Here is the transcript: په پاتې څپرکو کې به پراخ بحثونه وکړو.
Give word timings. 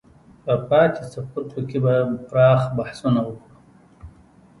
په 0.43 0.53
پاتې 0.69 1.01
څپرکو 1.11 1.61
کې 1.69 1.77
به 1.83 1.93
پراخ 2.27 2.61
بحثونه 2.77 3.19
وکړو. 3.23 3.51